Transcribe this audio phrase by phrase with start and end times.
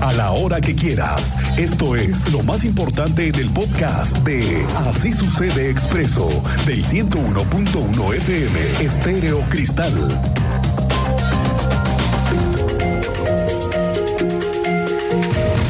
[0.00, 1.22] a la hora que quieras.
[1.56, 6.28] Esto es lo más importante en el podcast de Así sucede expreso
[6.66, 9.92] del 101.1 FM Estéreo Cristal.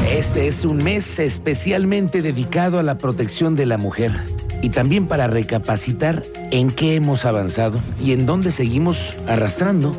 [0.09, 4.11] Este es un mes especialmente dedicado a la protección de la mujer
[4.63, 9.95] y también para recapacitar en qué hemos avanzado y en dónde seguimos arrastrando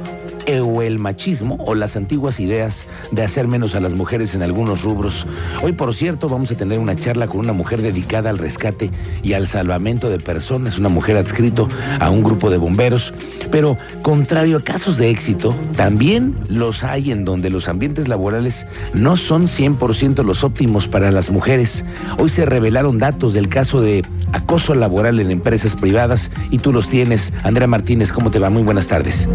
[0.47, 4.83] o el machismo o las antiguas ideas de hacer menos a las mujeres en algunos
[4.83, 5.27] rubros.
[5.63, 8.91] Hoy, por cierto, vamos a tener una charla con una mujer dedicada al rescate
[9.23, 13.13] y al salvamento de personas, una mujer adscrito a un grupo de bomberos.
[13.51, 19.17] Pero, contrario a casos de éxito, también los hay en donde los ambientes laborales no
[19.17, 21.85] son 100% los óptimos para las mujeres.
[22.19, 26.89] Hoy se revelaron datos del caso de acoso laboral en empresas privadas y tú los
[26.89, 27.33] tienes.
[27.43, 28.51] Andrea Martínez, ¿cómo te va?
[28.51, 29.29] Muy buenas tardes.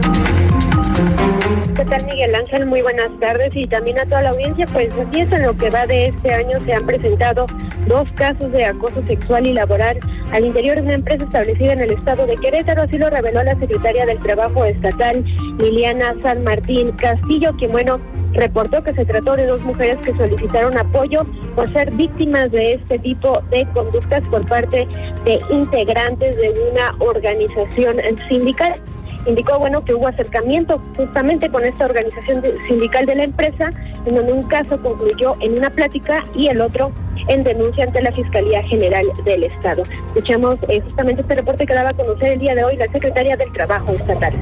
[1.82, 2.68] ¿Qué tal Miguel Ángel?
[2.68, 4.68] Muy buenas tardes y también a toda la audiencia.
[4.72, 7.48] Pues así es, en lo que va de este año se han presentado
[7.88, 9.98] dos casos de acoso sexual y laboral
[10.32, 12.84] al interior de una empresa establecida en el estado de Querétaro.
[12.84, 15.26] Así lo reveló la secretaria del Trabajo Estatal,
[15.58, 18.00] Liliana San Martín Castillo, quien, bueno,
[18.34, 21.26] reportó que se trató de dos mujeres que solicitaron apoyo
[21.56, 24.88] por ser víctimas de este tipo de conductas por parte
[25.26, 27.96] de integrantes de una organización
[28.30, 28.80] sindical
[29.26, 33.72] indicó bueno que hubo acercamiento justamente con esta organización sindical de la empresa,
[34.06, 36.92] en donde un caso concluyó en una plática y el otro
[37.28, 39.84] en denuncia ante la Fiscalía General del Estado.
[40.08, 43.38] Escuchamos eh, justamente este reporte que daba a conocer el día de hoy la Secretaria
[43.38, 44.34] del Trabajo Estatal.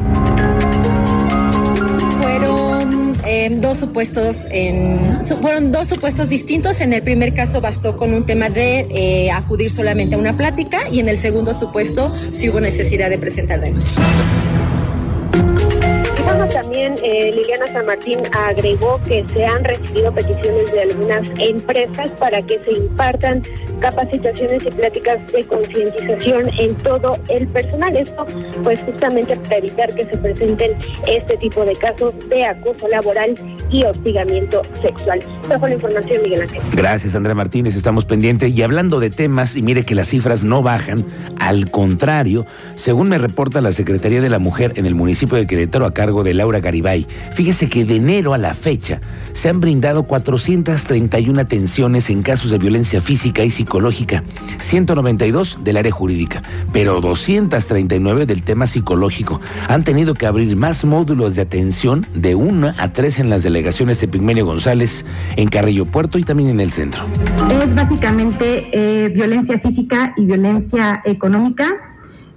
[2.22, 6.82] Fueron eh, dos supuestos en fueron dos supuestos distintos.
[6.82, 10.80] En el primer caso bastó con un tema de eh, acudir solamente a una plática
[10.92, 14.04] y en el segundo supuesto sí hubo necesidad de presentar denuncias
[16.62, 22.42] también eh, Liliana San Martín agregó que se han recibido peticiones de algunas empresas para
[22.42, 23.44] que se impartan
[23.80, 27.96] capacitaciones y pláticas de concientización en todo el personal.
[27.96, 28.26] Esto,
[28.64, 30.74] pues, justamente para evitar que se presenten
[31.08, 33.36] este tipo de casos de acoso laboral
[33.70, 35.20] y hostigamiento sexual.
[35.44, 36.62] Esta fue la información, Miguel Ángel.
[36.74, 37.76] Gracias, Andrea Martínez.
[37.76, 38.52] Estamos pendientes.
[38.52, 41.06] Y hablando de temas, y mire que las cifras no bajan,
[41.40, 45.86] al contrario, según me reporta la Secretaría de la Mujer en el municipio de Querétaro
[45.86, 49.00] a cargo de Laura Garibay, fíjese que de enero a la fecha
[49.34, 54.24] se han brindado 431 atenciones en casos de violencia física y psicológica,
[54.58, 56.42] 192 del área jurídica,
[56.74, 59.40] pero 239 del tema psicológico.
[59.68, 64.02] Han tenido que abrir más módulos de atención de una a tres en las delegaciones
[64.02, 65.06] de Pigmenio González,
[65.36, 67.06] en Carrillo Puerto y también en el centro.
[67.62, 71.89] Es básicamente eh, violencia física y violencia económica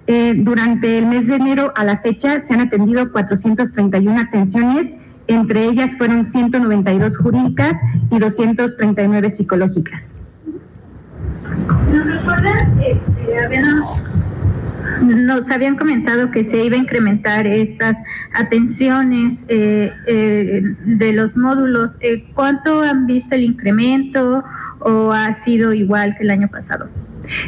[0.06, 4.94] eh, durante el mes de enero a la fecha se han atendido 431 atenciones,
[5.28, 7.74] entre ellas fueron 192 jurídicas
[8.10, 10.12] y 239 psicológicas.
[11.92, 12.80] ¿Nos recuerdan?
[12.80, 13.62] Este,
[15.02, 17.96] nos habían comentado que se iba a incrementar estas
[18.34, 21.92] atenciones eh, eh, de los módulos.
[22.34, 24.44] ¿Cuánto han visto el incremento
[24.80, 26.88] o ha sido igual que el año pasado?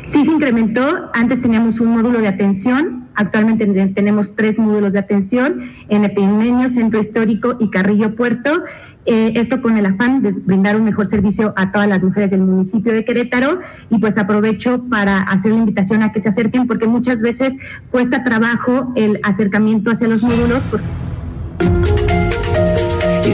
[0.05, 5.71] Sí se incrementó, antes teníamos un módulo de atención, actualmente tenemos tres módulos de atención
[5.89, 8.63] en Epidemio, Centro Histórico y Carrillo Puerto.
[9.07, 12.41] Eh, esto con el afán de brindar un mejor servicio a todas las mujeres del
[12.41, 16.87] municipio de Querétaro y pues aprovecho para hacer la invitación a que se acerquen porque
[16.87, 17.55] muchas veces
[17.91, 20.63] cuesta trabajo el acercamiento hacia los módulos.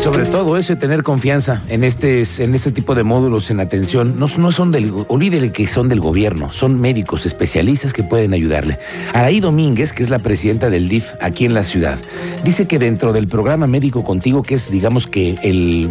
[0.02, 4.26] Sobre todo eso tener confianza en este, en este tipo de módulos en atención, no,
[4.38, 8.78] no son del, olvídele que son del gobierno, son médicos especialistas que pueden ayudarle.
[9.12, 11.98] Araí Domínguez, que es la presidenta del DIF aquí en la ciudad,
[12.44, 15.90] dice que dentro del programa Médico Contigo, que es digamos que el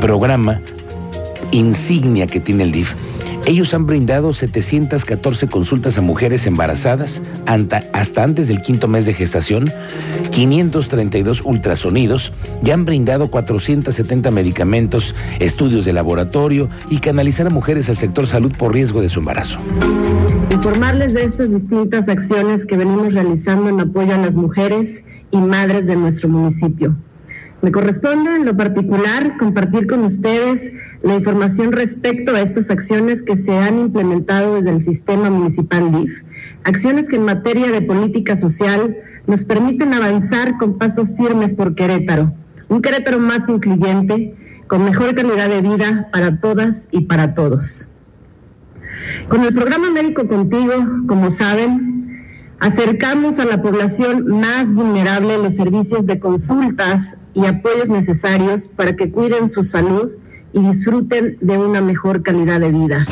[0.00, 0.60] programa
[1.52, 2.92] insignia que tiene el DIF,
[3.44, 9.70] ellos han brindado 714 consultas a mujeres embarazadas hasta antes del quinto mes de gestación,
[10.30, 12.32] 532 ultrasonidos
[12.64, 18.52] y han brindado 470 medicamentos, estudios de laboratorio y canalizar a mujeres al sector salud
[18.56, 19.58] por riesgo de su embarazo.
[20.50, 25.02] Informarles de estas distintas acciones que venimos realizando en apoyo a las mujeres
[25.32, 26.94] y madres de nuestro municipio.
[27.62, 30.72] Me corresponde en lo particular compartir con ustedes
[31.04, 36.10] la información respecto a estas acciones que se han implementado desde el sistema municipal DIF,
[36.64, 38.96] acciones que en materia de política social
[39.28, 42.32] nos permiten avanzar con pasos firmes por Querétaro,
[42.68, 44.34] un Querétaro más incluyente,
[44.66, 47.86] con mejor calidad de vida para todas y para todos.
[49.28, 50.72] Con el programa Médico Contigo,
[51.06, 52.26] como saben,
[52.58, 59.10] acercamos a la población más vulnerable los servicios de consultas y apoyos necesarios para que
[59.10, 60.10] cuiden su salud
[60.52, 63.06] y disfruten de una mejor calidad de vida.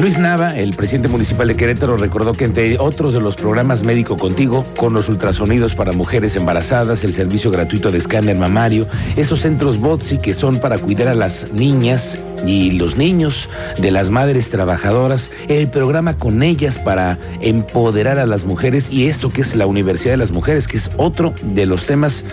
[0.00, 4.16] Luis Nava, el presidente municipal de Querétaro, recordó que entre otros de los programas Médico
[4.16, 9.78] Contigo, con los ultrasonidos para mujeres embarazadas, el servicio gratuito de escáner mamario, esos centros
[9.78, 15.30] BOTSI que son para cuidar a las niñas y los niños de las madres trabajadoras,
[15.48, 20.14] el programa con ellas para empoderar a las mujeres y esto que es la Universidad
[20.14, 22.24] de las Mujeres, que es otro de los temas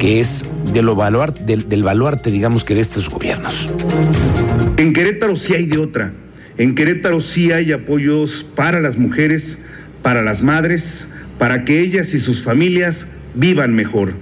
[0.00, 0.96] que es de lo
[1.46, 3.68] del, del baluarte, digamos que de estos gobiernos.
[4.76, 6.12] En Querétaro sí hay de otra.
[6.56, 9.58] En Querétaro sí hay apoyos para las mujeres,
[10.02, 11.08] para las madres,
[11.38, 14.12] para que ellas y sus familias vivan mejor.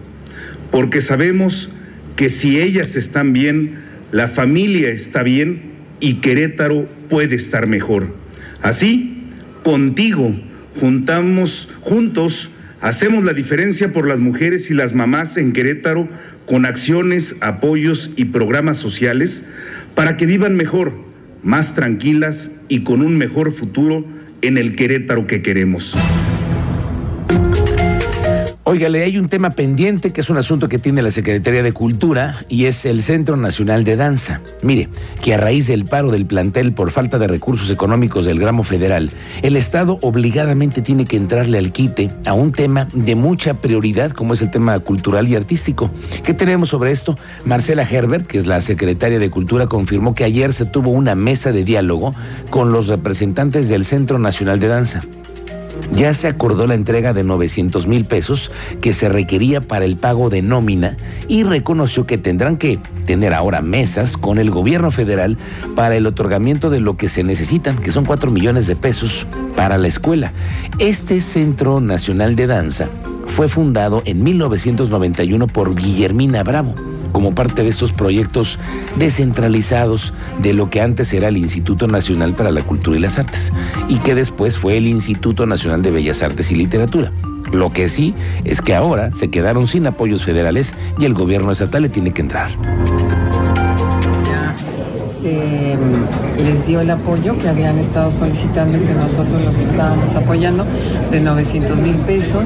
[0.71, 1.69] Porque sabemos
[2.17, 3.81] que si ellas están bien,
[4.13, 8.15] la familia está bien y Querétaro puede estar mejor.
[8.63, 9.25] Así,
[9.63, 10.35] contigo,
[10.81, 12.49] juntamos juntos,
[12.81, 16.09] hacemos la diferencia por las mujeres y las mamás en Querétaro
[16.47, 19.43] con acciones, apoyos y programas sociales
[19.95, 21.02] para que vivan mejor
[21.43, 24.05] más tranquilas y con un mejor futuro
[24.43, 25.95] en el Querétaro que queremos.
[28.73, 32.43] Óigale, hay un tema pendiente que es un asunto que tiene la Secretaría de Cultura
[32.49, 34.41] y es el Centro Nacional de Danza.
[34.63, 34.89] Mire,
[35.21, 39.11] que a raíz del paro del plantel por falta de recursos económicos del gramo federal,
[39.43, 44.33] el Estado obligadamente tiene que entrarle al quite a un tema de mucha prioridad como
[44.33, 45.91] es el tema cultural y artístico.
[46.25, 47.15] ¿Qué tenemos sobre esto?
[47.45, 51.53] Marcela Herbert, que es la secretaria de Cultura, confirmó que ayer se tuvo una mesa
[51.53, 52.15] de diálogo
[52.49, 55.03] con los representantes del Centro Nacional de Danza
[55.95, 58.51] ya se acordó la entrega de 900 mil pesos
[58.81, 60.97] que se requería para el pago de nómina
[61.29, 65.37] y reconoció que tendrán que tener ahora mesas con el gobierno federal
[65.75, 69.79] para el otorgamiento de lo que se necesitan, que son 4 millones de pesos para
[69.79, 70.33] la escuela.
[70.79, 72.89] Este Centro Nacional de Danza
[73.27, 76.75] fue fundado en 1991 por Guillermina Bravo
[77.13, 78.59] como parte de estos proyectos
[78.97, 83.53] descentralizados de lo que antes era el Instituto Nacional para la Cultura y las Artes
[83.89, 87.13] y que después fue el Instituto Nacional de Bellas Artes y Literatura.
[87.53, 88.15] Lo que sí
[88.45, 92.23] es que ahora se quedaron sin apoyos federales y el gobierno estatal le tiene que
[92.23, 92.51] entrar.
[95.23, 95.77] Se
[96.43, 100.65] les dio el apoyo que habían estado solicitando y que nosotros los estábamos apoyando
[101.13, 102.43] de 900 mil pesos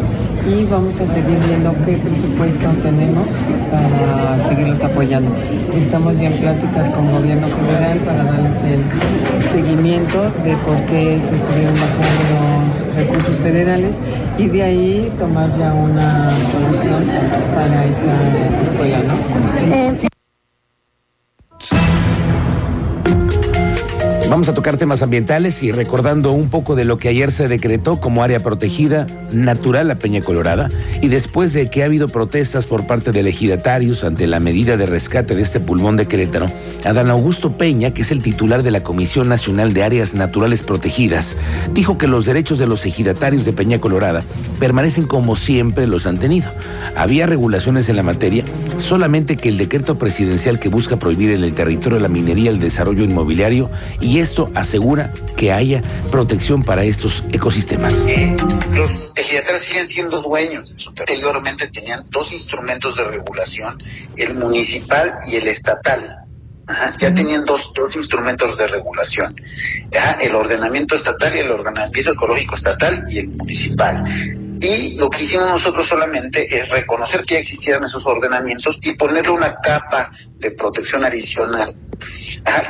[0.46, 3.32] y vamos a seguir viendo qué presupuesto tenemos
[3.70, 5.30] para seguirlos apoyando.
[5.74, 11.34] Estamos ya en pláticas con gobierno federal para darles el seguimiento de por qué se
[11.34, 13.98] estuvieron bajando los recursos federales
[14.36, 17.06] y de ahí tomar ya una solución
[17.54, 20.15] para esta escuela, ¿no?
[24.36, 28.02] Vamos a tocar temas ambientales y recordando un poco de lo que ayer se decretó
[28.02, 30.68] como área protegida natural la Peña Colorada
[31.00, 34.84] y después de que ha habido protestas por parte de ejidatarios ante la medida de
[34.84, 36.50] rescate de este pulmón de Querétaro,
[36.84, 41.38] Adán Augusto Peña, que es el titular de la Comisión Nacional de Áreas Naturales Protegidas,
[41.72, 44.22] dijo que los derechos de los ejidatarios de Peña Colorada
[44.60, 46.50] permanecen como siempre los han tenido.
[46.94, 48.44] Había regulaciones en la materia,
[48.76, 53.02] solamente que el decreto presidencial que busca prohibir en el territorio la minería, el desarrollo
[53.02, 55.80] inmobiliario y y esto asegura que haya
[56.10, 57.94] protección para estos ecosistemas.
[58.72, 60.74] los ejidatarios siguen siendo dueños.
[60.88, 63.80] Anteriormente tenían dos instrumentos de regulación,
[64.16, 66.16] el municipal y el estatal.
[66.98, 69.36] ya tenían dos, dos instrumentos de regulación,
[70.20, 74.02] el ordenamiento estatal y el ordenamiento ecológico estatal y el municipal.
[74.60, 79.30] Y lo que hicimos nosotros solamente es reconocer que ya existían esos ordenamientos y ponerle
[79.30, 81.76] una capa de protección adicional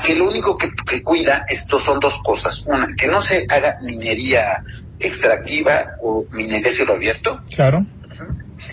[0.05, 2.65] que lo único que, cuida estos son dos cosas.
[2.67, 4.63] Una, que no se haga minería
[4.99, 7.43] extractiva o minería cielo abierto.
[7.55, 7.85] Claro.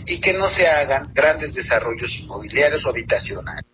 [0.06, 3.66] Y que no se hagan grandes desarrollos inmobiliarios o habitacionales.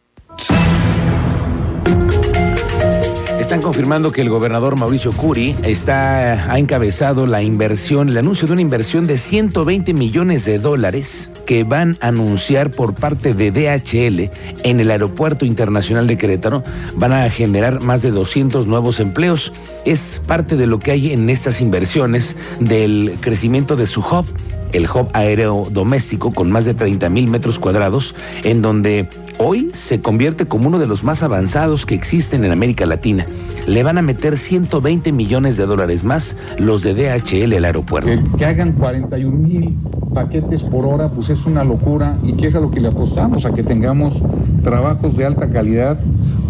[3.49, 8.53] Están confirmando que el gobernador Mauricio Curi está, ha encabezado la inversión, el anuncio de
[8.53, 14.29] una inversión de 120 millones de dólares que van a anunciar por parte de DHL
[14.63, 16.63] en el Aeropuerto Internacional de Querétaro.
[16.93, 19.51] Van a generar más de 200 nuevos empleos.
[19.83, 24.27] Es parte de lo que hay en estas inversiones del crecimiento de su hub
[24.73, 30.01] el hub aéreo doméstico con más de 30 mil metros cuadrados, en donde hoy se
[30.01, 33.25] convierte como uno de los más avanzados que existen en América Latina.
[33.67, 38.09] Le van a meter 120 millones de dólares más los de DHL al aeropuerto.
[38.37, 39.77] Que, hagan 41 mil
[40.13, 43.45] paquetes por hora, pues es una locura y que es a lo que le apostamos,
[43.45, 44.21] a que tengamos
[44.63, 45.99] trabajos de alta calidad.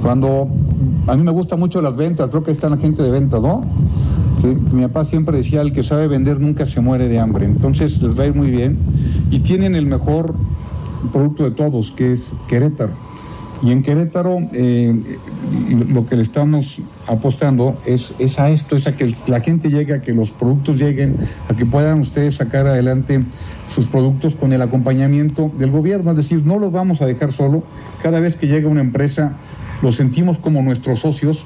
[0.02, 0.48] Cuando
[1.08, 3.62] a mí me gustan mucho las ventas, creo que está la gente de venta, ¿no?
[4.48, 7.46] Mi papá siempre decía, el que sabe vender nunca se muere de hambre.
[7.46, 8.78] Entonces les va a ir muy bien
[9.32, 10.36] y tienen el mejor
[11.12, 13.10] producto de todos, que es Querétaro.
[13.62, 14.98] Y en Querétaro eh,
[15.90, 20.02] lo que le estamos apostando es, a esto, es a que la gente llegue, a
[20.02, 21.18] que los productos lleguen,
[21.50, 23.26] a que puedan ustedes sacar adelante
[23.68, 26.12] sus productos con el acompañamiento del gobierno.
[26.12, 27.64] Es decir, no los vamos a dejar solo.
[28.02, 29.38] Cada vez que llega una empresa,
[29.82, 31.46] los sentimos como nuestros socios.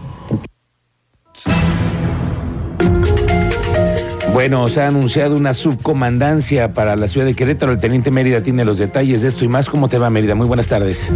[4.33, 7.71] Bueno, se ha anunciado una subcomandancia para la ciudad de Querétaro.
[7.71, 9.69] El teniente Mérida tiene los detalles de esto y más.
[9.69, 10.33] ¿Cómo te va, Mérida?
[10.33, 11.11] Muy buenas tardes.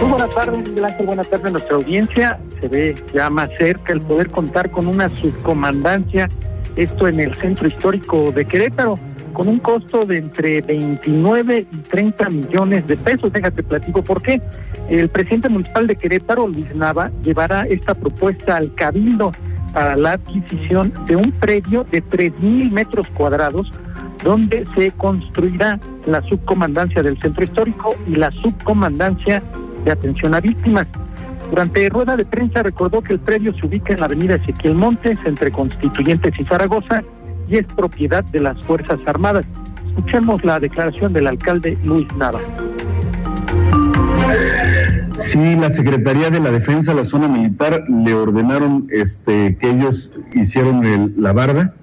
[0.00, 1.06] Muy buenas tardes, Miguel Ángel.
[1.06, 2.38] Buenas tardes a nuestra audiencia.
[2.60, 6.28] Se ve ya más cerca el poder contar con una subcomandancia,
[6.76, 8.94] esto en el centro histórico de Querétaro,
[9.32, 13.32] con un costo de entre 29 y 30 millones de pesos.
[13.32, 14.40] Déjate platico por qué.
[14.88, 19.32] El presidente municipal de Querétaro, Luis Nava, llevará esta propuesta al Cabildo
[19.72, 23.70] para la adquisición de un predio de 3.000 metros cuadrados
[24.24, 29.42] donde se construirá la subcomandancia del centro histórico y la subcomandancia
[29.84, 30.86] de atención a víctimas.
[31.50, 35.18] Durante rueda de prensa recordó que el predio se ubica en la avenida Ezequiel Montes,
[35.24, 37.02] entre Constituyentes y Zaragoza,
[37.48, 39.46] y es propiedad de las Fuerzas Armadas.
[39.88, 42.40] Escuchemos la declaración del alcalde Luis Nava.
[45.18, 50.84] Sí, la Secretaría de la Defensa, la zona militar, le ordenaron este, que ellos hicieron
[50.86, 51.74] el, la barda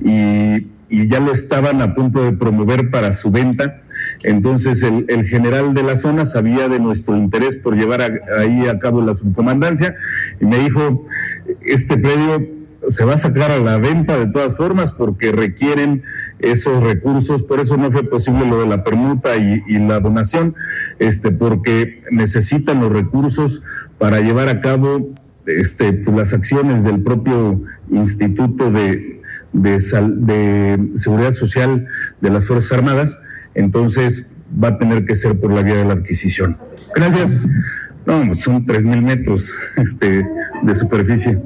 [0.00, 3.82] y, ya lo estaban a punto de promover para su venta.
[4.22, 8.66] Entonces el, el general de la zona sabía de nuestro interés por llevar a, ahí
[8.66, 9.94] a cabo la subcomandancia
[10.40, 11.06] y me dijo,
[11.60, 12.48] este predio
[12.88, 16.02] se va a sacar a la venta de todas formas porque requieren
[16.40, 20.54] esos recursos, por eso no fue posible lo de la permuta y, la donación,
[20.98, 23.62] este, porque necesitan los recursos
[23.98, 25.08] para llevar a cabo
[25.46, 29.20] este, pues, las acciones del propio Instituto de,
[29.52, 31.86] de, Seguridad Social
[32.20, 33.18] de las Fuerzas Armadas,
[33.54, 34.26] entonces
[34.62, 36.56] va a tener que ser por la vía de la adquisición.
[36.94, 37.46] Gracias.
[38.06, 40.26] No, son tres mil metros este,
[40.62, 41.38] de superficie.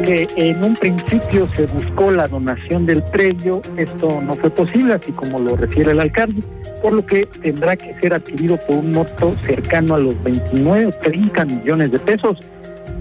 [0.00, 5.12] Aunque en un principio se buscó la donación del predio, esto no fue posible, así
[5.12, 6.42] como lo refiere el alcalde,
[6.80, 10.92] por lo que tendrá que ser adquirido por un monto cercano a los 29 o
[10.92, 12.38] 30 millones de pesos,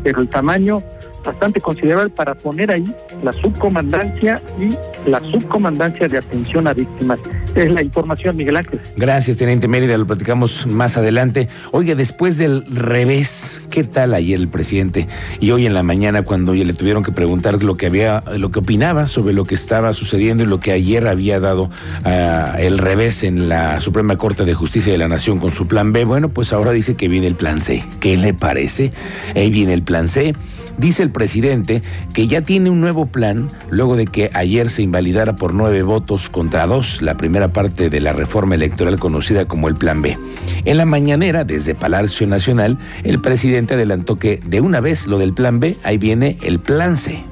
[0.04, 0.84] pero el tamaño
[1.24, 7.20] bastante considerable para poner ahí la subcomandancia y la subcomandancia de atención a víctimas.
[7.56, 8.80] Es la información, Miguel Ángel.
[8.96, 11.50] Gracias, Teniente Mérida, lo platicamos más adelante.
[11.72, 15.08] Oiga, después del revés, ¿qué tal ayer el presidente?
[15.40, 18.60] Y hoy en la mañana, cuando le tuvieron que preguntar lo que había, lo que
[18.60, 21.64] opinaba sobre lo que estaba sucediendo y lo que ayer había dado
[22.06, 25.92] uh, el revés en la Suprema Corte de Justicia de la Nación con su plan
[25.92, 27.84] B, bueno, pues ahora dice que viene el plan C.
[28.00, 28.92] ¿Qué le parece?
[29.36, 30.34] Ahí viene el plan C.
[30.80, 31.84] Dice el presidente
[32.14, 36.30] que ya tiene un nuevo plan luego de que ayer se invalidara por nueve votos
[36.30, 40.18] contra dos la primera parte de la reforma electoral conocida como el Plan B.
[40.64, 45.34] En la mañanera, desde Palacio Nacional, el presidente adelantó que de una vez lo del
[45.34, 47.24] Plan B, ahí viene el Plan C.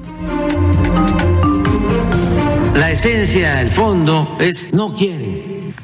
[2.74, 5.37] La esencia, el fondo es no quieren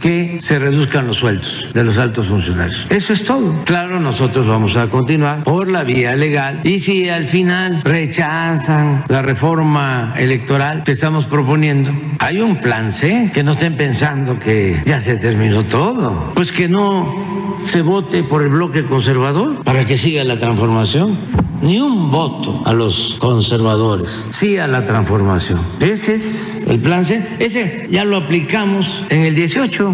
[0.04, 2.86] que se reduzcan los sueldos de los altos funcionarios.
[2.90, 3.64] Eso es todo.
[3.64, 9.22] Claro, nosotros vamos a continuar por la vía legal y si al final rechazan la
[9.22, 15.00] reforma electoral que estamos proponiendo, hay un plan C, que no estén pensando que ya
[15.00, 20.22] se terminó todo, pues que no se vote por el bloque conservador para que siga
[20.24, 21.18] la transformación.
[21.62, 25.60] Ni un voto a los conservadores, sí a la transformación.
[25.80, 27.26] Ese es el plan C.
[27.38, 29.93] Ese ya lo aplicamos en el 18